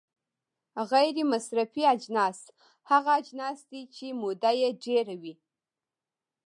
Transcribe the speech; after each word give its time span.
غیر 0.91 1.15
مصرفي 1.31 1.81
اجناس 1.95 2.39
هغه 2.91 3.11
اجناس 3.21 3.59
دي 3.69 3.81
چې 3.95 4.05
موده 4.21 4.51
یې 4.61 4.69
ډیره 4.83 5.15
وي. 5.21 5.33